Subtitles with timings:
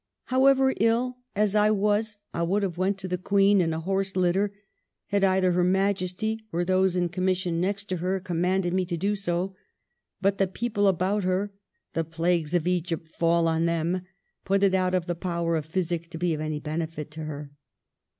[0.33, 4.15] 'However ill as I was I would have went to the Queen in a horse
[4.15, 4.51] litter
[5.09, 8.87] had either Her Majesty or those in commission next to her com manded me so
[8.87, 9.55] to do,
[10.19, 11.53] but the people about her—
[11.93, 14.01] the plagues of Egypt fall on them—
[14.43, 17.51] put it out of the power of physic to be of any benefit to her.'